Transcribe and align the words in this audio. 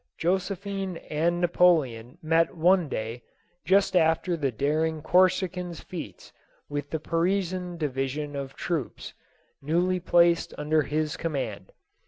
Josephine 0.17 0.97
and 1.11 1.39
Napoleon 1.39 2.17
met 2.23 2.55
one 2.57 2.89
day, 2.89 3.21
just 3.63 3.95
after' 3.95 4.35
the 4.35 4.51
daring 4.51 5.03
Corsican's 5.03 5.81
feats 5.81 6.33
with 6.67 6.89
the 6.89 6.99
Parisian 6.99 7.77
division 7.77 8.35
of 8.35 8.55
troops, 8.55 9.13
newly 9.61 9.99
placed 9.99 10.55
under 10.57 10.81
his 10.81 11.17
command. 11.17 11.71